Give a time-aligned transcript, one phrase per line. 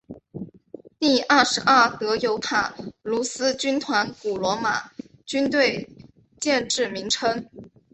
[0.97, 4.89] 第二十二德尤塔卢斯军团古罗马
[5.27, 5.87] 军队
[6.39, 7.47] 建制名称。